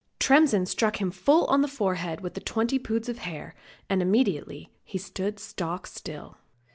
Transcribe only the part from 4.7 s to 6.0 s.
he stood stock